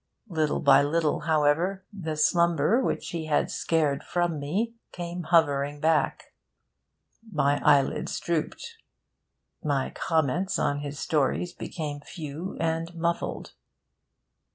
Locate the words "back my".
5.79-7.61